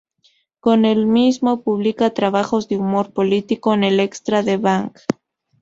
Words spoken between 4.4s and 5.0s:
de "Bang!